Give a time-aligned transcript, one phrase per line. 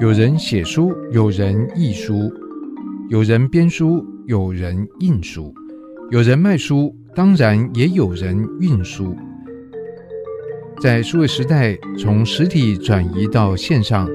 [0.00, 2.32] 有人写书，有人译书，
[3.08, 5.54] 有人编书，有人印书，
[6.10, 9.14] 有人卖书，当然也有人运输。
[10.80, 14.08] 在数位时代，从实体转移到线上，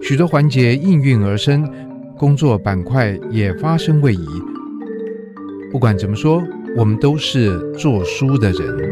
[0.00, 1.70] 许多环节应运而生，
[2.16, 4.26] 工作板块也发生位移。
[5.70, 6.42] 不管怎么说，
[6.76, 8.83] 我们都是做书的人。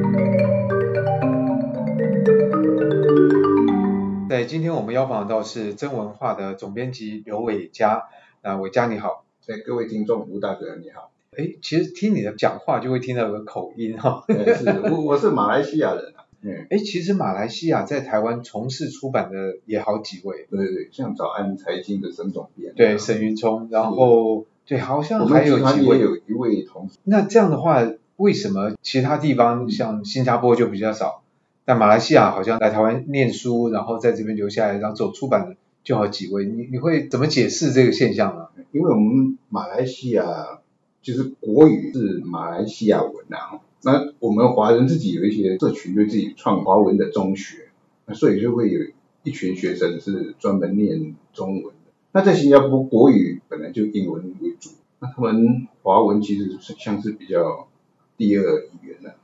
[4.44, 8.04] 今天我们邀访到是真文化的总编辑刘伟佳，
[8.42, 27.86] 那伟佳你好，哎，各位听众吴大哥你好，哎，其实听你的讲话就会听到有个口音哈，是，我我是马来西亚人啊，嗯，哎，其实马来西亚在台湾从事出版的也好几位，对对对，像早安财经的沈总编，对，沈云聪，然后对，好像还有几位，有一位同事，那这样的话，
[28.16, 31.21] 为什么其他地方像新加坡就比较少？
[31.64, 36.44] 但马来西亚好像来台湾念书，然后在这边留下来，然后走出版的就好几位。
[36.44, 38.48] 你你会怎么解释这个现象呢？
[38.72, 40.60] 因为我们马来西亚
[41.02, 47.68] 就是国语是马来西亚文啊，那我们华人自己有一些社群，就自己创华文的中学，
[48.06, 48.80] 那所以就会有
[49.22, 51.92] 一群学生是专门念中文的。
[52.12, 57.68] 那在新加坡国语本来就英文为主，那他们华文其实是像是比较
[58.16, 59.14] 第二语言的。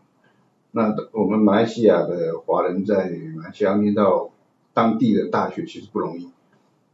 [0.71, 4.31] 那我们马来西亚的华人在马来西亚念到
[4.75, 6.31] 当地的大学其实不容易，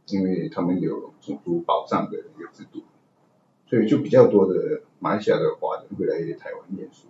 [0.07, 2.83] 因为他们有种族保障的一个制度，
[3.69, 7.07] 所以就比较多的马来西亚的华人会来台湾念书。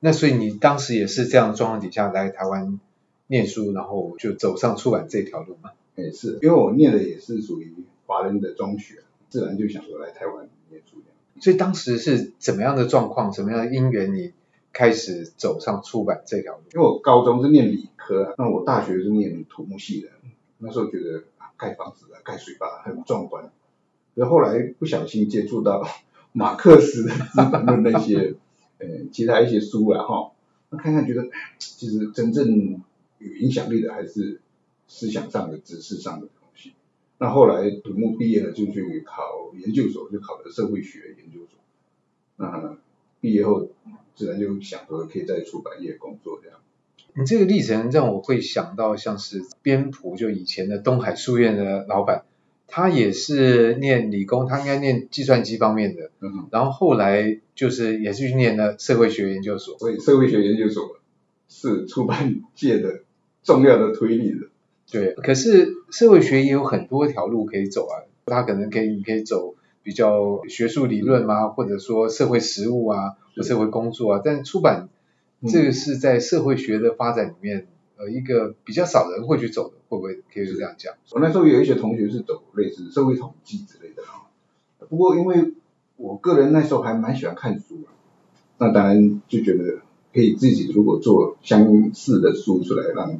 [0.00, 2.78] 那所以你当时也是这样的状况底下来台湾
[3.26, 5.72] 念书，然后就走上出版这条路吗？
[5.96, 7.74] 也是，因为我念的也是属于
[8.06, 10.98] 华人的中学，自然就想说来台湾念书。
[11.40, 14.32] 所以当时是怎么样的状况，什么样的因缘你？
[14.72, 20.08] 开始走上出版这条路，因为我高中是念理科，那我大学是念土木系的，
[20.58, 21.24] 那时候觉得
[21.56, 23.50] 盖房子啊、盖水坝很壮观，
[24.14, 25.84] 然后来不小心接触到
[26.32, 27.12] 马克思的
[27.82, 28.36] 那些，
[28.78, 30.30] 呃，其他一些书啊哈，
[30.70, 32.80] 那看看觉得 其实真正
[33.18, 34.40] 有影响力的还是
[34.86, 36.74] 思想上的、知识上的东西。
[37.18, 41.58] 那后来土木毕业了就去考研究所，就考了社会学研究所。
[42.36, 42.78] 那
[43.20, 43.68] 毕业后。
[44.14, 46.58] 自然就想说可以在出版业工作这样。
[47.14, 52.22] 你这个历程让我会想到像是编谱，就以前的东海书院的老板，
[52.68, 59.76] 他也是念理工，他应该念计算机方面的，嗯，然后后来就是也是去念了社会学研究所。
[59.78, 60.98] 所以社会学研究所
[61.48, 63.00] 是出版界的
[63.42, 64.46] 重要的推力的。
[64.92, 73.16] 对，可是社会学也有很多条路可以走啊，他可能可以你可以走比较学术理论嘛，或者说社会实务啊。
[73.36, 74.88] 或社会工作啊，但出版
[75.46, 80.94] 这个是在社会学的发展里面，呃，一个比较少人会去走的，会不会可以这样讲？
[81.12, 84.26] 我那时候有一些同学是走类似社会统计之类的啊，
[84.90, 85.54] 不过因为
[85.96, 87.78] 我个人那时候还蛮喜欢看书，
[88.58, 89.78] 那当然就觉得
[90.12, 93.16] 可以自己如果做相似的书出来，让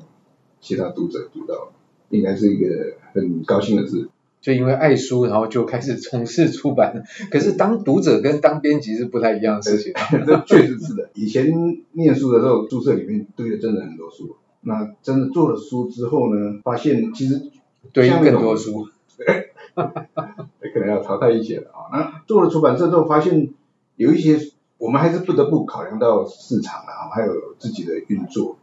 [0.61, 1.73] 其他读者读到，
[2.09, 4.09] 应该是一个很高兴的事。
[4.41, 7.05] 就因为爱书，然后就开始从事出版。
[7.31, 9.93] 可是当读者跟当编辑是不太一样的事情。
[10.27, 11.11] 这确实是的。
[11.15, 11.53] 以前
[11.93, 14.37] 念书的时候，宿舍里面堆了真的很多书。
[14.63, 17.51] 那真的做了书之后呢，发现其实
[17.93, 18.89] 堆更多书，
[19.75, 21.89] 可能要淘汰一些了啊。
[21.93, 23.51] 那做了出版社之后，发现
[23.97, 24.39] 有一些
[24.79, 28.57] 我们还是不得不考量到市场啊，还有自己的运作。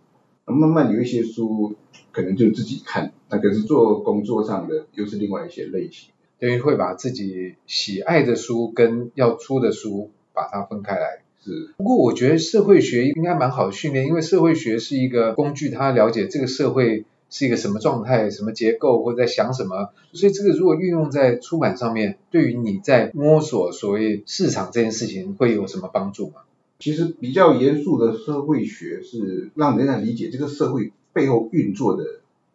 [0.54, 1.76] 慢慢有一些书
[2.12, 6.10] 可能就自己看，那可是做工作上的又是另外一些类型，
[6.40, 11.22] 等于会把自己喜爱的书跟要出的书把它分开来。
[11.44, 26.42] 是，不过我觉得社会学应该蛮好的训练，因为社会学是一个工具，它了解这个社会是一个什么状态、什么结构或者在想什么，所以这个如果运用在出版上面，对于你在摸索所谓市场这件事情会有什么帮助吗？
[26.80, 32.04] 其实比较严肃的社会学是让人家理解这个社会背后运作的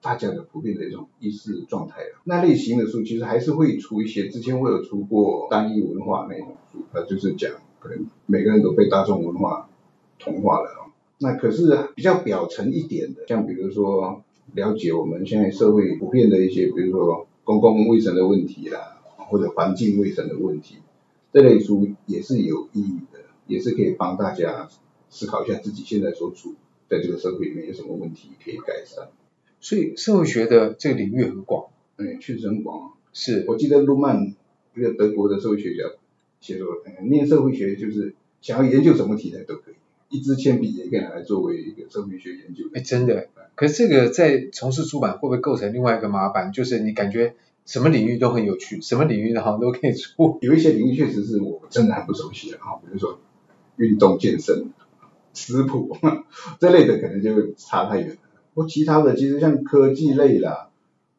[0.00, 2.02] 大家的普遍的一种意识状态。
[2.24, 9.68] 那类型的书其实还是会出一些，之前我有出过单一文化那种书，那就是讲可能每个人都被大众文化
[10.18, 10.70] 同化了。
[11.18, 14.22] 那可是比较表层一点的，像比如说
[14.54, 20.76] 了解我们现在社会普遍的一些，比如说公共卫生的问题啦，或者环境卫生的问题，
[21.32, 22.98] 这类书也是有意义。
[23.46, 24.68] 也是可以帮大家
[25.10, 26.54] 思考一下自己现在所处
[26.88, 29.08] 在这个社会里面有什么问题可以改善。
[29.60, 31.66] 所以社会学的这个领域很广，
[31.96, 32.92] 嗯，确实很广。
[33.12, 34.34] 是我记得路曼
[34.74, 35.84] 一个德国的社会学家
[36.40, 42.64] 写说，嗯，念社会学就是想要研究什么题材都可以，一支铅笔也可以拿来作为一个社会学研究。
[42.74, 43.28] 哎，真的。
[43.54, 46.50] 可是这个在从事出版会不会构成另外一个麻烦？
[46.52, 47.34] 就是你感觉
[47.66, 50.38] 什么领域都很有趣，什么领域的好像都可以出。
[50.40, 53.20] 有一些领域确实是我真的还不熟悉的哈，比如说
[53.76, 54.70] 运动健身、
[55.34, 55.96] 食谱
[56.60, 58.16] 这类的，可能就差太远了。
[58.54, 60.70] 不其他的其实像科技类啦，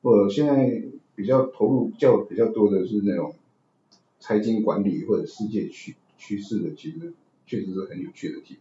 [0.02, 0.84] 我现在
[1.16, 3.36] 比较投入较比较多的是那种
[4.20, 7.14] 财经管理或者世界趋趋势的，其实
[7.46, 8.58] 确实是很有趣的题。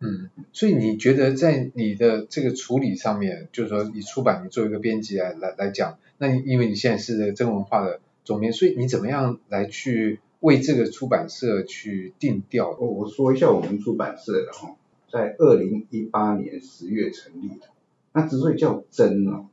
[0.00, 12.70] 嗯，所以你觉得在你的这个处理上面，就是说你出版，你做一个编辑来来来讲，那你因为你现在是真文化的总编，所以你怎么样来去为这个出版社去定调？
[12.70, 14.76] 哦，我说一下我们出版社的哈，
[15.10, 17.66] 在二零一八年十月成立的，
[18.12, 19.46] 那之所以叫真哦，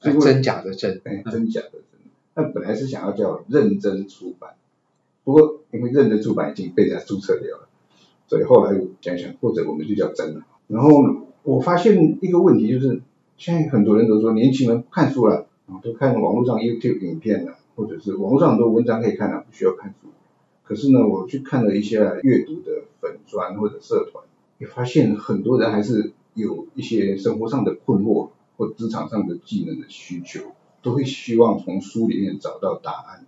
[0.00, 2.00] 真假的真，哎，真假的真，
[2.34, 4.54] 那本来是想要叫认真出版，
[5.24, 7.68] 不过因为认真出版已经被人家注册掉了。
[8.28, 10.46] 所以后来想想，或者我们就叫真了。
[10.66, 10.88] 然后
[11.42, 13.02] 我发现一个问题，就是
[13.36, 20.08] 现在很多人都说年轻人看书了，啊，都看网络上 YouTube 影片了，或者是网络上很多文章可以看了，不需要看书。
[20.62, 24.24] 可是呢，我去看了一些阅读的粉专或者社团，
[24.58, 30.40] 也发现很多人还是有一些生活上的困惑或职场上的技能的需求，
[30.82, 33.26] 都会希望从书里面找到答案。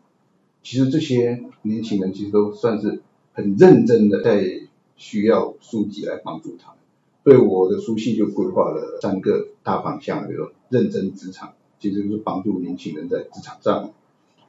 [0.62, 3.02] 其实这些年轻人其实都算是
[3.32, 4.68] 很认真的在。
[4.96, 6.78] 需要书籍来帮助他们，
[7.24, 13.90] 所以我的书系就规划了三个大方向，比如说认真职场，其实就是帮助年轻人在职场上，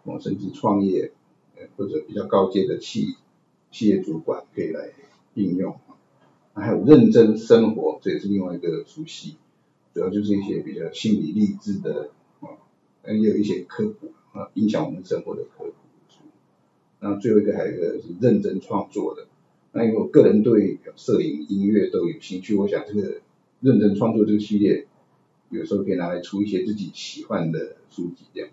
[0.03, 1.11] 哦，甚至创业，
[1.77, 3.15] 或者比较高阶的企
[3.71, 4.91] 企业主管可以来
[5.33, 5.77] 应用。
[6.53, 9.35] 还有认真生活，这也是另外一个书系，
[9.93, 12.47] 主要就是一些比较心理励志的，啊，
[13.07, 15.73] 也有一些科普啊，影响我们生活的科普
[16.07, 16.21] 书。
[17.01, 19.27] 那最后一个还有一个是认真创作的。
[19.73, 23.19] 那因为我个人对摄影、音乐都有兴趣，我想这个
[23.59, 24.87] 认真创作这个系列，
[25.49, 28.49] 有时候可以拿来出一些自己喜欢的书籍这样。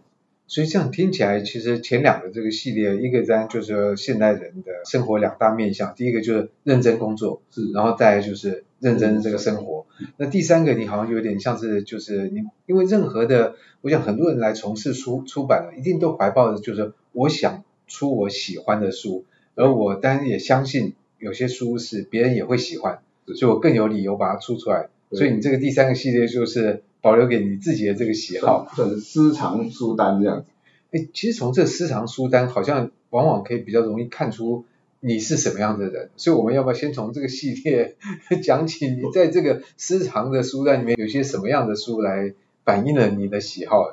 [0.52, 9.86] 所以这样听起来，其实前两个这个系列，一个在就是说现代人的生活两大面向，第一个就是认真工作，是，然后再来就是认真这个生活。
[9.98, 20.92] 嗯、那第三个，你好像有点像是就是你，因为任何的，我想很多人来从事出出版了，一定都怀抱着就是我想出我喜欢的书，而我当然也相信。
[21.18, 22.98] 有些书是别人也会喜欢，
[23.36, 24.88] 所以我更有理由把它出出来。
[25.12, 30.46] 所以你这个第三个系列就是保留给你自己的这个喜好，算是私藏书单这样子。
[30.92, 34.64] 哎，其实从这私藏书单好像往往可以比较容易看出
[35.00, 36.10] 你是什么样的人。
[36.16, 37.96] 所以我们要不要先从这个系列
[38.42, 38.86] 讲起？
[38.88, 42.34] 你在这个私藏的书单里面有些什么样的书来
[42.64, 43.90] 反映了你的喜好？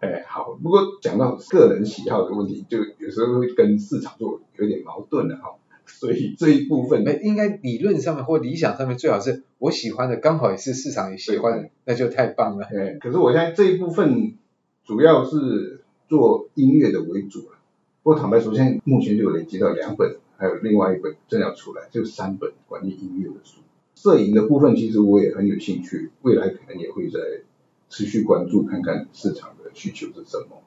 [0.00, 0.58] 哎，好。
[0.62, 5.56] 不过讲到个人喜好的问题，就有时候会跟市场做有点矛盾的哈。
[5.88, 12.68] 所以这一部分，那应该理论上面或理想上面最好是我喜欢的，刚好也是市场也喜欢的，那就太棒了。
[12.70, 14.34] 对，可是我现在这一部分
[14.84, 17.58] 主要是做音乐的为主了。
[18.02, 23.60] 不过坦白说，现在目前就有累积到两本，还有另外一本正要出来，就三本关于音乐的书。
[23.94, 27.18] 摄影的部分其实我也很有兴趣，未来可能也会在
[27.88, 30.62] 持续关注，看看市场的需求是什么。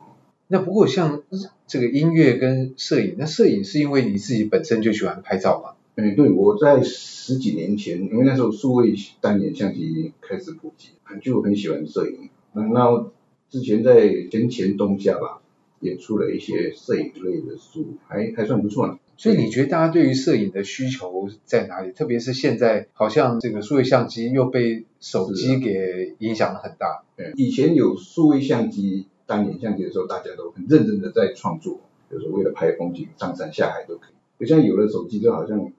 [0.52, 1.24] 那不过像
[1.66, 5.76] 这个音乐跟摄影，那摄影是因为你自己本身就喜欢拍照吗？
[5.96, 10.90] 嗯，对，我在十几年前，因为那时候数位单眼相机开始普及，
[11.22, 12.30] 就很喜欢摄影。
[12.52, 13.06] 那
[13.50, 15.42] 之前在前前冬夏吧，
[15.80, 18.98] 也出了一些摄影类的书，还还算不错呢。
[19.16, 21.94] 所以你觉得大家对于摄影的需求在哪里？
[21.94, 27.04] 特别是现在，好像这个数位相机又被手机给影响了很大。
[27.16, 29.08] 对，以前有数位相机。
[29.32, 31.80] 当年相机的时候，大家都很认真的在创作，
[32.12, 34.14] 就是为了拍风景，上山下海都可以。
[34.38, 35.72] 不像有了手机，就好像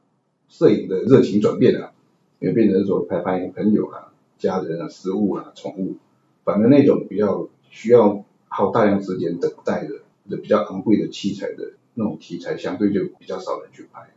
[0.49, 1.92] 摄影的热情转变了，
[2.38, 5.97] 因为变成说拍拍朋友啊、家人啊、食物啊、宠物，
[6.44, 9.97] 反正那种比较需要耗大量时间等待的、
[10.30, 14.09] 的比较昂贵的器材的那种题材，相对就比较少人去拍。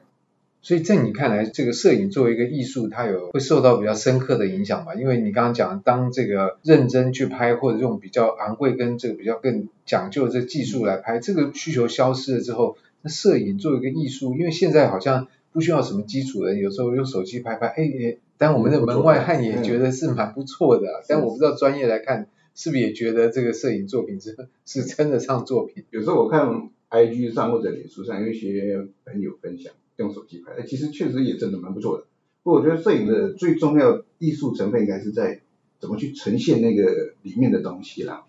[0.65, 4.95] 所以在你看来，这个摄影作为一个艺术，它有会受到比较深刻的影响吗？
[4.95, 21.03] 因为你刚刚讲，当这个认真去拍，或者用比较昂贵跟这个比较更讲究这技术来拍，这个需求消失了之后，那摄影作为一个艺术，因为现在好像不需要什么基础的，有时候用手机拍拍，哎，但我们的门外汉也觉得是蛮不错的。
[21.07, 25.83] 但我不知道专业来看，是不是也觉得这个摄影作品是是称得上作品？
[25.91, 29.71] 有时候我看 IG 上或者脸书上有一些朋友分享。
[29.97, 32.05] 用手机拍，哎，其实确实也真的蛮不错的。
[32.43, 35.41] 不过我觉得摄影的最重要艺术成分应该是在
[35.79, 38.25] 怎么去呈现那个里面的东西啦。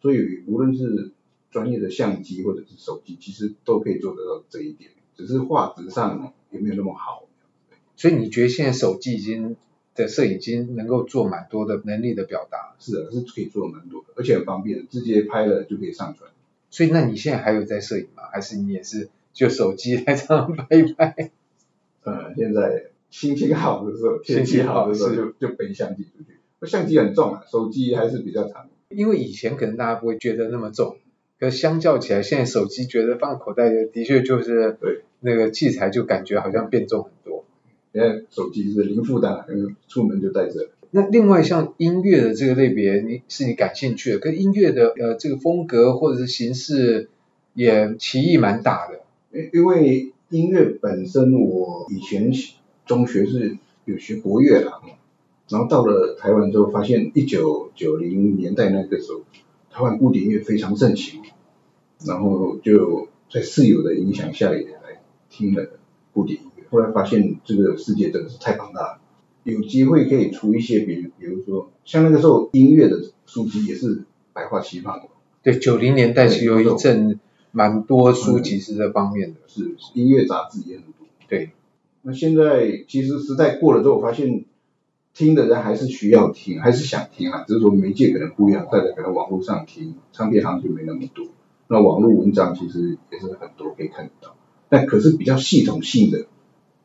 [0.00, 1.10] 所以无论是
[1.50, 7.24] 专业的相机或者是手机，其实都可以做得到这一点，只是画质上有没有那么好。
[7.96, 9.56] 所以你觉得现在手机已经
[9.94, 12.74] 的摄影已经能够做蛮多的能力的表达？
[12.80, 16.30] 是的，是可以做蛮多的，而且很方便，直接拍了就可以上传。
[16.70, 18.22] 所以那你现在还有在摄影吗？
[18.32, 21.30] 还是你也是就手机来这样拍一拍？
[22.04, 26.66] 嗯， 现在心情好的时候，天气好的时候就就背相机出去。
[26.66, 28.68] 相机很重啊，手机还是比较长。
[28.88, 30.96] 因为以前可能大家不会觉得那么重，
[31.40, 37.44] 可相较起来，现在手机觉得放口袋的的确就是对那个器材就感觉好像变重很多。
[37.92, 40.68] 现在手机是零负担，嗯，出门就带着。
[40.90, 47.08] 那另外像音乐的这个类别，你是你感兴趣的，跟音乐的呃这个风格或者是形式
[47.54, 49.00] 也歧义蛮大的。
[49.32, 52.32] 因因为音乐本身，我以前
[52.86, 54.72] 中学是有学国乐的，
[55.48, 59.22] 然后到了台湾之后，发现一九九零年代那个时候，
[59.70, 61.22] 台湾古典乐非常盛行，
[62.04, 65.70] 然后就在室友的影响下也来听了
[66.12, 68.98] 古典音乐，后来发现这个世界真的是太庞大了。
[69.44, 75.00] 有机会可以出一些，比如比如说像那个时候音乐的书籍也是百花齐放。
[75.42, 77.18] 对，九零年代是有一阵
[77.52, 81.06] 蛮多书籍是这方面的，嗯、是音乐杂志也很多。
[81.28, 81.52] 对，
[82.02, 84.44] 那现在其实时代过了之后，我发现
[85.14, 91.26] 听的人还是需要听，还是想听啊，只是说媒介可能不一样，大家可能网络上听，唱片行就没那么多。
[91.68, 94.34] 那网络文章其实也是很多可以看得到，
[94.68, 96.26] 但可是比较系统性的。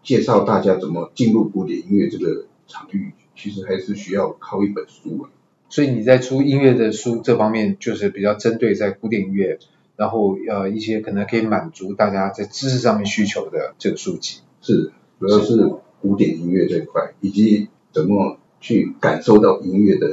[0.03, 5.29] 介绍大家怎么进入古典音乐这个场域，其实还是需要靠一本书啊。
[5.67, 9.59] 所以你在出音乐的书这方面，就是比较针对在古典音乐，
[9.97, 14.39] 然后呃一些可能可以满足大家在知识上面需求的这个书籍。
[14.61, 15.69] 是，主要是
[16.01, 20.07] 古典音乐这一块，以及怎么去感受到音乐的。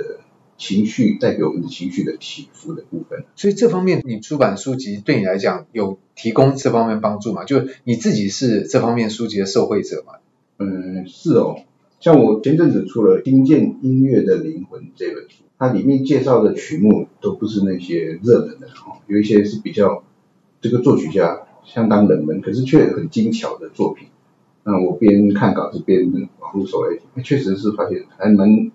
[0.56, 7.42] 情绪带给我们的情绪的起伏的部分，所以这方面你出版书籍对你来讲有提供这方面帮助吗？
[7.42, 10.12] 就你自己是这方面书籍的受惠者吗？
[10.58, 11.56] 嗯，是哦。
[11.98, 20.04] 像我前阵子出了《听见音乐的灵魂》这本书，它里面介绍的曲目都不是那些热门的哈，有一些是比较
[20.61, 24.08] 这个作曲家相当冷门，可是却很精巧的作品。
[24.62, 28.70] 那我边看稿子边网络搜来听，确实是发现还蛮。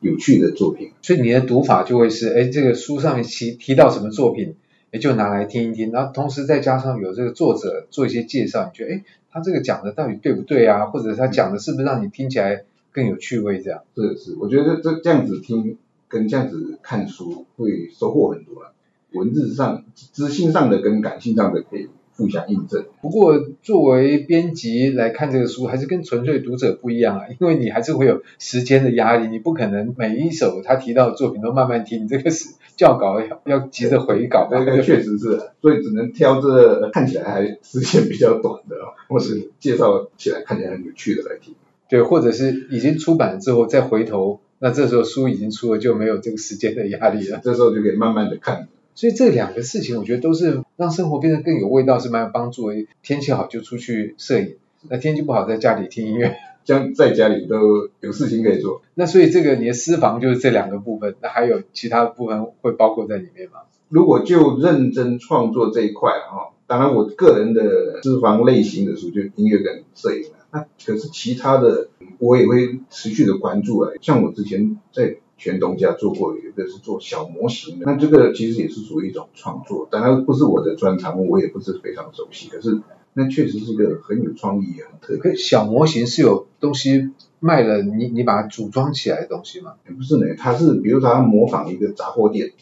[0.00, 4.54] 有趣的作品，所以你的读法就会是，哎，这个书上面提提到什么作品，
[4.92, 10.84] 也就拿来听一听，然后同时再加上有这个作者做一些介绍，你觉得，哎，他这个讲的到底对不对啊？
[10.86, 13.58] 或者他讲的是不是让你听起来更有趣味？
[13.58, 18.72] 这样，是是，我觉得这这样子听跟这样子看书会收获很多了，
[19.12, 21.88] 文字上、知性上的跟感性上的可以。
[22.18, 22.86] 互相印证。
[23.02, 34.48] 不过，作为编辑来看这个书，还是跟纯粹读者不一样啊，因为你还是会有时间的压力，你不可能每一首他提到的作品都慢慢听，你这个是校稿要要急着回稿。
[34.50, 38.76] 这个 确实是，所以只能挑这看起来还时间比较短的，
[39.10, 41.54] 或是介绍起来看起来很有趣的来听。
[41.90, 48.68] 对，或者是已经出版了之后再回头，那这时候书已经出了，就没有这个时间的压力了，这时候就可以慢慢的看。
[48.94, 52.86] 所以这两个事情，我觉得都是让生活变得更有味道，是蛮有帮助的。
[53.02, 54.56] 天气好就出去摄影，
[54.88, 56.34] 那天气不好在家里听音乐，
[56.64, 58.80] 这样在家里都有事情可以做。
[58.94, 63.60] 那所以这个你的私房就是这两个部分，那还有其他部分会包括在里面吗？
[63.90, 70.66] 如果就认真创作这一块哈，当然我个人的私房类型的书就音乐跟摄影了。
[70.66, 71.88] 那可是其他的
[72.18, 75.18] 我也会持续的关注啊，像我之前在。
[75.38, 82.80] 全东家做过，有一个是做小模型的，那这个其实也是属于一种创作，当然不是我的专长，我也不是非常熟悉，可是
[83.12, 85.36] 那确实是一个很有创意也很特别。
[85.36, 89.74] 小模型是有东西卖了，你你把它组装起来的东西吗？
[89.94, 92.52] 不是呢，它是比如说它模仿一个杂货店，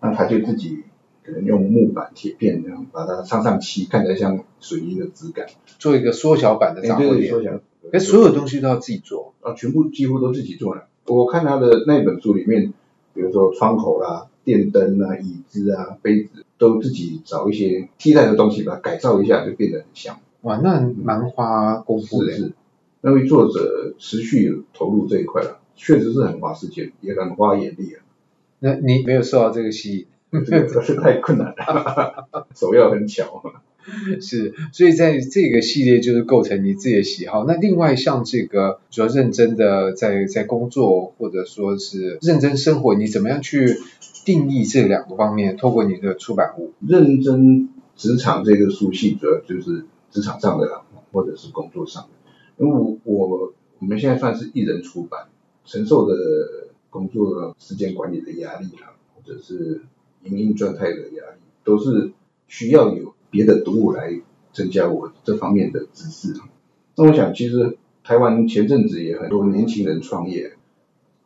[0.00, 0.82] 那他就自己
[1.28, 5.46] 可能用木板、铁片这样把它上上漆，看起来像水泥的质感，
[5.78, 7.30] 做一个缩小版的杂货店。
[7.30, 7.60] 缩小，
[7.92, 10.86] 可所有东西都要自己做啊，全部几乎都自己做了。
[11.04, 12.72] 我看他的那本书里面，
[13.12, 20.18] 比如说窗口啦、电灯啊、椅子啊、杯子，都自己找一些替代的东西，把它改造一下，就变得很像。
[20.40, 22.32] 哇，那蛮花功夫的。
[22.32, 22.52] 是是，
[23.02, 28.00] 那位作者持续投入这一块了，确实是很花时间，也很花眼力啊。
[28.60, 30.06] 那你没有受到这个吸引？
[30.46, 33.42] 这个是太困难了， 手要很巧。
[34.20, 37.46] 是，所以在这个系列就是构成你自己的喜好。
[37.46, 43.78] 那另外像这个主要认真的在在工作，或者说是认真生活，你怎么样去
[44.26, 45.56] 定义这两个方面？
[45.56, 52.08] 透过你的出版物，认真职场这个书系，主要就是职场上的，或者是工作上的。
[52.62, 55.28] 因为我我我们现在算是一人出版，
[55.64, 56.14] 承受的
[56.90, 59.80] 工作时间管理的压力啊，或者是
[60.28, 62.12] 营运状态的压力，都是
[62.46, 63.14] 需要有。
[63.30, 64.22] 别的读物来
[64.54, 66.32] 增加我这方面的知识。
[66.96, 70.54] 那我想，其实台湾前阵子也很多年轻人创业，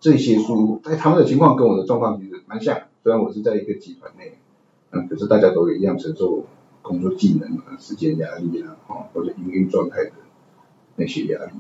[0.01, 2.77] 这些书，哎，他们的情况跟我的状况其实蛮像。
[3.05, 4.33] 虽然我是在一个集团内，
[4.91, 6.45] 嗯，可是大家都一样承受
[6.83, 10.11] 工作技能啊、时间压力啊，哦，或者营运状态的
[10.97, 11.53] 那些压力。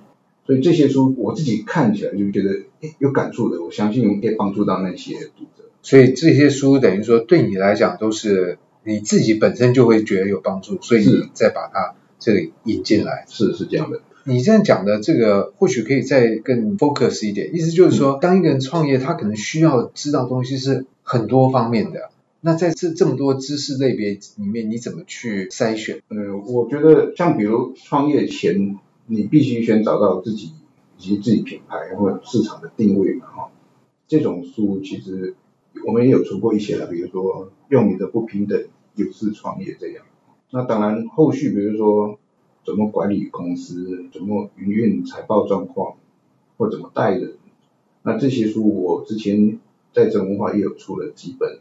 [0.44, 5.70] 所以这些书我自己看起来就觉得，哎，有感触的，我相信可以帮助到那些读者。
[5.82, 13.24] 所以这些书等于说对你来讲都是你自己本身就会觉得有帮助，所以你再把它这里引进来。
[13.28, 14.00] 是是这样的。
[14.24, 22.10] 你这样讲的这个或许可以再更 focus 一点，意思就是说，当一个人创业，他可能需要知道东西是很多方面的。
[22.40, 26.02] 那在这这么多知识类别里面，你怎么去筛选？
[26.08, 30.52] 嗯，我觉得像比如创业前，你必须先找到自己
[30.98, 33.48] 以及自己品牌或者市场的定位嘛，哈。
[34.06, 35.34] 这种书其实
[35.84, 38.64] 我们也有出过一些了，比如说用你的不平等
[38.96, 40.04] 优势创业这样。
[40.50, 42.18] 那当然后续比如说。
[42.64, 45.96] 怎么管理公司，怎么营运财报状况，
[46.56, 47.32] 或怎么带人，
[48.04, 49.58] 那这些书我之前
[49.92, 51.58] 在真文化也有出了几本。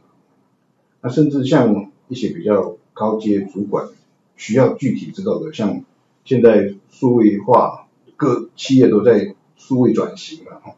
[1.02, 3.90] 那甚至像一些比较高阶主管
[4.38, 5.84] 需要具体知道的，像
[6.24, 10.76] 现在数位化，各企业都在数位转型了哈。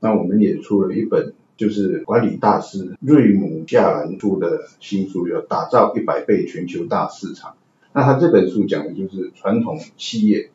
[0.00, 7.50] 那我们也出了一本，就是管理大师瑞姆夏兰出的新书，叫《打造一百倍全球大市场》。
[7.92, 10.50] 那他这本书讲的就是传统企业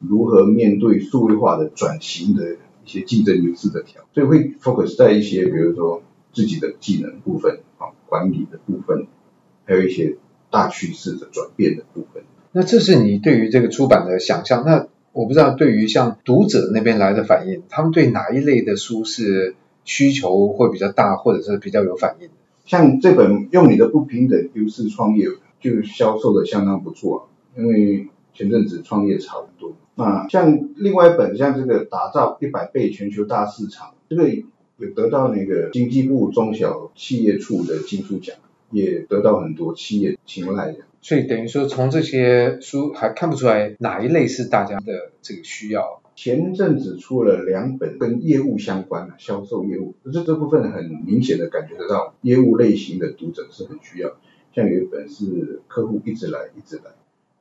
[0.00, 2.54] 如何面对数位化的转型的
[2.84, 6.02] 一些竞争优势的条，所以会 focus 在一些比如说
[6.32, 9.06] 自己的技能部分啊，管理的部分，
[9.66, 10.16] 还有一些
[10.50, 12.24] 大趋势的转变的部分。
[12.50, 14.64] 那这是你对于这个出版的想象。
[14.66, 19.54] 那我不知道对于像读者那边来的反应，他们对哪一类的书是
[19.84, 22.28] 需求会比较大，或者是比较有反应？
[22.64, 25.26] 像这本用你的不平等优势创业。
[25.62, 29.74] 就销售的相当不错，因为前阵子创业潮很多。
[29.94, 34.30] 那像另外一本，像这个打造一百倍全球大市场，这个
[34.78, 38.36] 有得到那个经济部中小企业处的金书奖，
[38.70, 40.76] 也得到很多企业青睐。
[41.02, 45.99] 所以等于说，从这些书还看不出来哪一类是大家的这个需要。
[46.22, 54.10] 前阵子出了两本跟业务相关的销售业务，可是这部分很明显的感觉得到，业务类型的读者是很需要。
[54.52, 56.90] 像有一本是客户一直来一直来，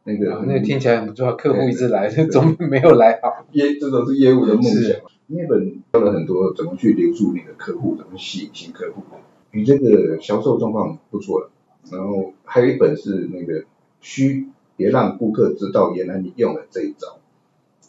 [0.05, 3.45] 那个、哦、那个听起来很不错，客户一直来，总没有来好。
[3.51, 4.95] 业这种是业务的梦想。
[5.27, 9.03] 那本教了很多怎么去留住你的客户，怎么吸引新客户，
[9.51, 11.51] 你这个销售状况不错了。
[11.91, 13.65] 然后还有一本是那个
[13.99, 17.18] 虚别让顾客知道原来你用了这一招，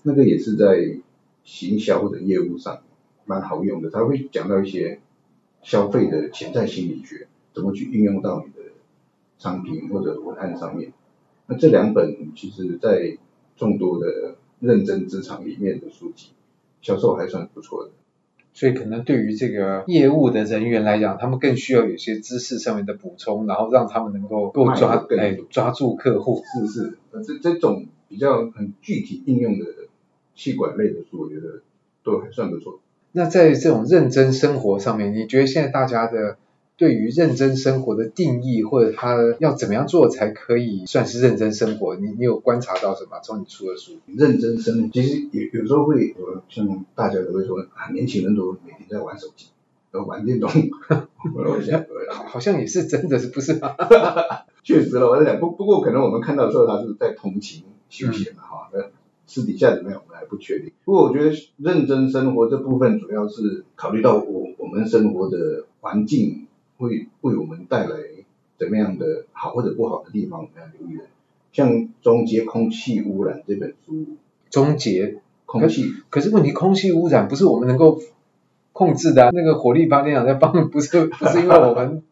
[0.03, 0.97] 那个也是在
[1.45, 2.83] 行销或者业务上
[3.25, 5.01] 蛮好用的，他会讲到一些
[5.63, 8.71] 消费的潜在心理学，怎么去运用到你的。
[9.39, 10.93] 商品或者文案上面，
[11.47, 13.17] 那这两本其实，在
[13.57, 16.33] 众多的认真职场里面的书籍，
[16.83, 17.91] 销售还算不错的。
[18.53, 26.43] 所以可能对于这个业务的人员来讲，他们更需要有些知识上面的补充，然后让他们能够够抓哎抓住客户。
[26.61, 29.65] 是是，这这种比较很具体应用的
[30.41, 31.61] 企管类的书，我觉得
[32.03, 32.81] 都还算不错。
[33.13, 36.39] 那在这种认真生活上面，你觉得现在大家的？
[36.77, 41.95] 对于认真生活的定义，或者他要怎么样做才可以算是认真生活？
[41.97, 43.21] 你你有观察到什么？
[43.23, 46.17] 从你出的书，认真生活其实有有时候会，
[46.49, 49.49] 像大家都会说啊，年轻人都每天在玩手机，
[49.93, 50.51] 都玩电动。
[51.35, 51.85] 我想，
[52.27, 53.61] 好像也是真的，是不是？
[54.65, 58.50] 确实了，我在想，不不过可能我们看到的时候，他是在同情休闲嘛，嗯，
[59.31, 60.73] 私底下怎么样，我们还不确定。
[60.85, 66.49] 不过我觉得认真生活这部分，主要是考虑到我我们生活的环境。
[66.81, 67.99] 会为我们带来
[68.57, 71.05] 怎么样的好或者不好的地方，我们要留意的。
[71.53, 74.17] 像终结空气污染这本书，
[74.49, 78.01] 终结空气，可是问题空气污染不是我们能够
[78.73, 79.31] 控制的啊。
[79.31, 82.03] 那个火力发电厂在帮，不是不是因为我们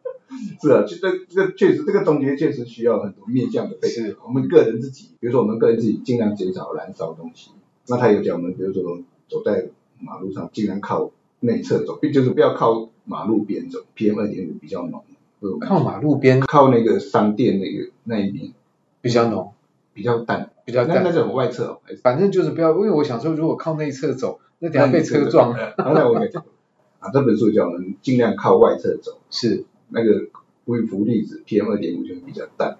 [0.61, 4.19] 是啊，这这这个确实这个终结确实需要很多面向的配合。
[4.27, 7.51] 我们个人自己，比如说我们个人自己尽量减少燃烧东西。
[7.87, 8.83] 那他有讲我们，比如说
[9.29, 9.69] 走在
[10.01, 12.91] 马路上尽量靠内侧走，并就是不要靠。
[13.11, 15.03] 马路边走，PM 二点五比较浓。
[15.67, 18.53] 靠马路边，靠那个商店那个那一边
[19.01, 19.55] 比较浓，
[19.95, 21.03] 比较淡，比较淡。
[21.03, 25.55] 那那种外侧，反正就是不要，因为我想说，如果靠内侧走，那等下被车撞。
[25.79, 26.45] 刚才我给讲，
[26.99, 30.29] 啊，这本书叫我们尽量靠外侧走，是那个
[30.67, 32.79] 微幅粒子 PM 二点五就比较淡。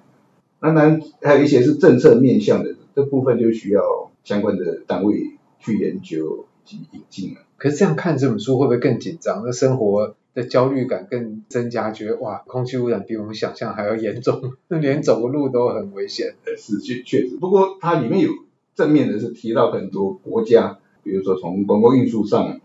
[0.61, 7.41] 当然还有一些是政策面向的，这部分就需要相关的单位去研究及引进了。
[7.57, 9.43] 可是这样看这本书会不会更紧张？
[9.45, 16.35] 那生活的焦虑感更增加，觉得哇，空气污染比我们想象还要严重， 连走个路都很危险。
[16.57, 18.31] 是确确实，不过它里面有
[18.75, 22.61] 正面的是提到很多国家比如说从公共运输上，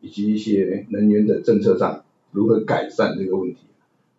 [0.00, 3.60] 以及一些能源的政策上如何改善这个问题。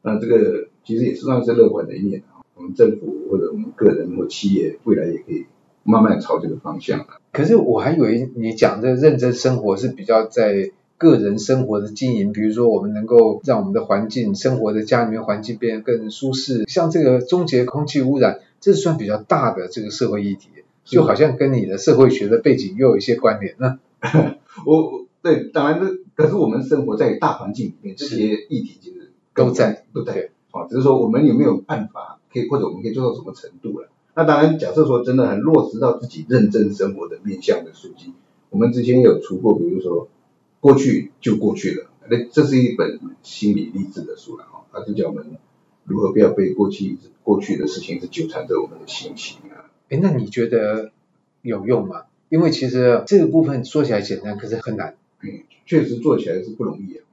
[0.02, 2.42] 那这个其实也是算是乐观的一面啊。
[2.56, 5.46] 我们政府或者我们个人或企业未来也可以
[5.84, 7.06] 慢慢朝这个方向。
[7.32, 10.72] 可是我还以为你讲的认真生活是比较在。
[11.00, 20.50] 个人生活的经营，比如说我们能够让我们的环境、生活的家里面环境变得更舒适，像这个终结空气污染，这是算比较大的这个社会议题，
[20.84, 23.80] 就好像跟你的社会学的背景又有一些关联呢。
[24.68, 25.88] 我对，当然这
[26.22, 28.99] 可是我们生活在大环境里面，这些议题其实
[29.34, 33.90] 都在都在啊，只是说我们有没有办法可以，或者我们可以做到什么程度了？
[34.16, 38.14] 那当然，假设说真的很落实到自己认真生活的面向的书籍，
[38.50, 40.08] 我们之前也有出过，比如说。
[40.62, 45.26] 过去就过去了，那这是一本心理励志的书了哈，它是教我们
[45.86, 49.72] 如何不要被过去过去的事情是纠缠着我们的心情啊。
[49.88, 50.92] 哎，那你觉得
[51.42, 52.02] 有用吗？
[52.28, 54.98] 因为其实这个部分说起来简单，可是很难。
[55.22, 57.06] 嗯，确实做起来是不容易啊。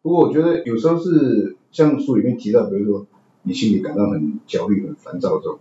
[0.00, 3.06] 不过我觉得有时候是像书里面提到，比如说
[3.42, 5.58] 你心里感到很焦虑、很烦躁的时候，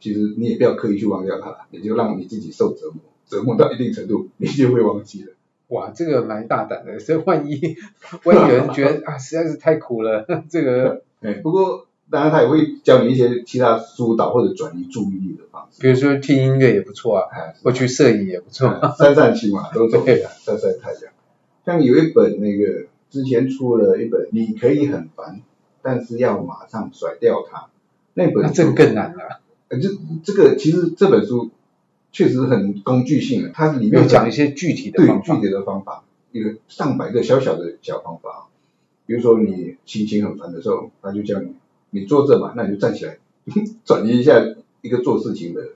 [0.00, 2.96] 其实你也不要刻意去忘掉它，你就让你自己受折磨，
[3.28, 5.32] 折磨到一定程度，你就会忘记了。
[5.68, 7.76] 哇，这个蛮大胆的，所以万一
[8.24, 17.28] 万一有人觉得啊，实在是太苦了， 这个，哎，不过当然他也会教你一些其他疏导或者转移注意力的方式，比如说听音乐也不错啊，
[17.62, 21.12] 或去摄影也不错， 散散心嘛，都走一下， 晒晒太阳。
[21.64, 25.42] 像有一本那个之前出了一本，你可以很烦，
[25.82, 27.68] 但是要马上甩掉它，
[28.14, 29.40] 那本那这个更难了。
[29.68, 29.90] 呃，这
[30.24, 31.50] 这个其实这本书。
[32.14, 38.48] 确实很工具性的，它里面讲一些具体的方法，对具体的方法，一个上百个小小的小方法。
[39.06, 41.54] 比如说你心情很烦的时候，他就叫你，
[41.88, 43.16] 你坐这嘛，那你就站起来，
[43.86, 44.44] 转移一下
[44.82, 45.70] 一个做事情的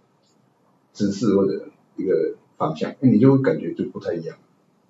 [0.92, 4.36] 姿势或者一个方向，那你就会感觉就不太一样。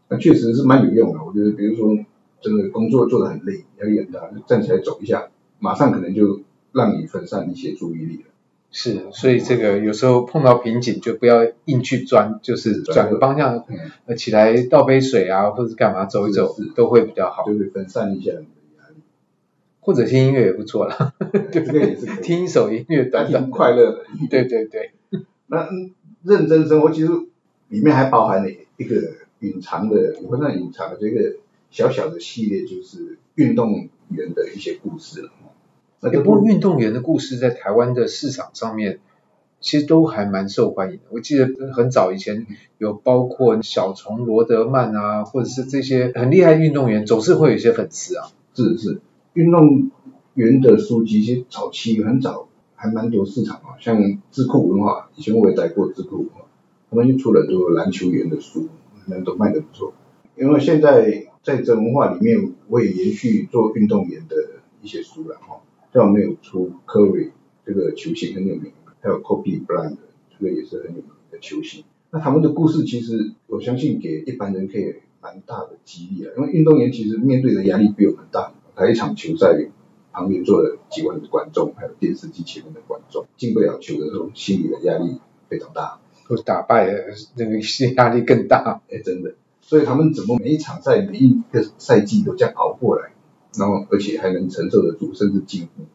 [0.08, 1.96] 那确实是蛮有用的，我觉得，比如说
[2.46, 5.28] 真的工作做得很累，很大，就站起来走一下，
[5.58, 8.22] 马上可能就让你分散一些注意力了。
[8.70, 13.64] 是，所以这个有时候碰到瓶颈就不要硬去钻，就是转个方向，
[14.04, 18.96] 呃，起来倒杯水啊，或者干嘛走一走，都会比较好，就会分散一下你的压力。
[19.80, 21.14] 或者听音乐也不错啦，
[21.50, 24.04] 这个也是可以听一首音乐，短短快乐的。
[24.30, 24.92] 对对对。
[25.46, 25.68] 那
[26.22, 27.08] 认真生活其实
[27.68, 28.96] 里面还包含了一个
[29.40, 31.36] 隐藏的，也不算隐藏的这个
[31.76, 35.30] 小小的系列，就是运动员的一些故事了。
[36.00, 38.98] 不过运动员的故事在台湾的市场上面，
[39.60, 41.02] 其实都还蛮受欢迎的。
[41.10, 42.46] 我记得很早以前
[42.78, 48.28] 有包括小虫罗德曼啊，或者是这些很厉害的运动员，总是会有一些粉丝啊。
[48.54, 49.00] 是是，
[49.34, 49.90] 运动
[50.32, 56.46] 员的书籍其实早期很早还蛮多市场啊，像智库文化，以前我也待过智库文化，
[56.88, 58.66] 他们就出了很多篮球员的书，
[59.04, 59.92] 那都卖得不错。
[60.38, 64.34] 因为现在在这文化里面，我也延续做运动员的
[64.82, 65.60] 一些书了哈。
[65.94, 67.30] 像我们有出 Curry
[67.64, 69.98] 这个球星很有名，还有 Kobe Bryant
[70.36, 71.84] 这个也是很有名的球星。
[72.10, 78.52] 那他们的故事其实我相信给一般人可以蛮大的激励啊，因为运动员其实面对的压力比我们大。
[78.74, 79.56] 他一场球赛
[80.12, 86.00] 旁边坐了几万的观众，还有电视机前面的观众，进不了球的时候，心理的压力非常大。
[86.28, 88.82] 都打败了，那个心理压力更大。
[88.90, 89.36] 哎，真的。
[89.66, 93.10] 所以他们怎么每一场赛、每一个赛季都这样熬过来？
[93.58, 95.86] 然后，而且还能承受得住，甚至进步，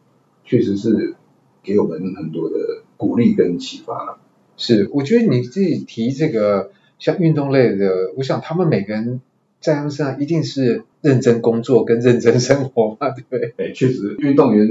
[0.44, 1.14] 确实是
[1.62, 4.18] 给我们很多的鼓励跟启发了。
[4.58, 9.22] 是，我觉得你自己提这个像运动类的，我想他们每个人
[9.60, 13.54] 在他们身上一定是认真工作跟认真生活嘛，对不对？
[13.56, 14.68] 哎，确实，运动员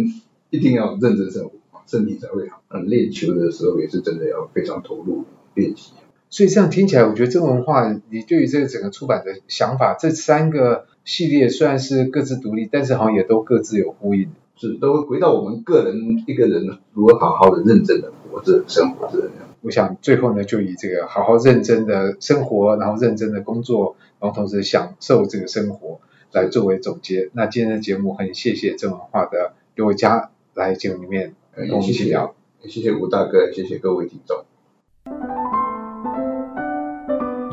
[0.51, 1.51] 一定要认真生活，
[1.87, 2.61] 身体才会好。
[2.67, 5.23] 嗯，练球的时候也是真的要非常投入
[5.55, 5.93] 练习。
[6.31, 19.29] 所以这样听起来，我觉得这文化，你对于这个整个出版的想法，这三个系列虽然是各自独立，但是好像也都各自有呼应，是都会回到我们个人一个人如何好好的认真的活着生活着。
[19.59, 25.99] 我想最后呢，就以这个好好认真的生活，然后认真的工作，然后同时享受这个生活
[26.31, 27.29] 来作为总结。
[27.33, 34.45] 那今天的节目很谢谢正文化的刘伟嘉来节目里面跟我们一起聊，谢谢吴大哥，谢谢各位听众。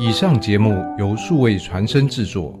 [0.01, 2.57] 以上节目由数位传声制作。